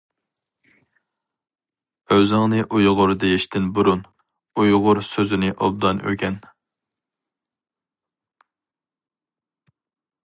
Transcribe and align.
ئۆزۈڭنى 2.15 2.63
ئۇيغۇر 2.77 3.13
دېيىشتىن 3.25 3.67
بۇرۇن 3.79 4.01
«ئۇيغۇر» 4.63 5.03
سۆزىنى 5.11 5.51
ئوبدان 5.55 6.01
ئۆگەن! 6.05 6.41